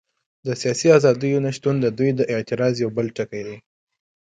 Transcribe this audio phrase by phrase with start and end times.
[0.45, 3.57] د سیاسي ازادیو نه شتون د دوی د اعتراض یو بل ټکی دی.